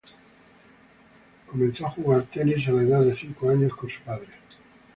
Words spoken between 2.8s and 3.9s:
edad de cinco años con